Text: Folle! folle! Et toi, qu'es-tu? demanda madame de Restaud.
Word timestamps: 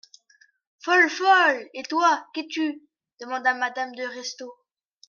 Folle! 0.83 1.09
folle! 1.11 1.69
Et 1.75 1.83
toi, 1.83 2.25
qu'es-tu? 2.33 2.81
demanda 3.19 3.53
madame 3.53 3.93
de 3.93 4.01
Restaud. 4.01 4.51